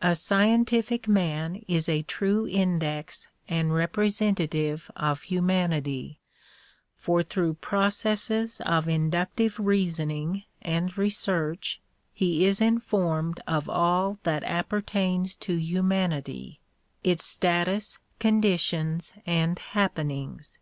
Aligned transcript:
A 0.00 0.14
scientific 0.14 1.06
man 1.06 1.62
is 1.68 1.86
a 1.86 2.00
true 2.04 2.48
index 2.48 3.28
and 3.46 3.74
representative 3.74 4.90
of 4.96 5.24
humanity, 5.24 6.18
for 6.96 7.22
through 7.22 7.52
processes 7.60 8.62
of 8.64 8.88
in 8.88 9.10
ductive 9.10 9.58
reasoning 9.58 10.44
and 10.62 10.96
research 10.96 11.82
he 12.14 12.46
is 12.46 12.62
informed 12.62 13.42
of 13.46 13.68
all 13.68 14.18
that 14.22 14.42
appertains 14.44 15.36
to 15.40 15.56
humanity, 15.56 16.58
its 17.04 17.26
status, 17.26 17.98
conditions 18.18 19.12
and 19.26 19.58
happenings. 19.58 20.58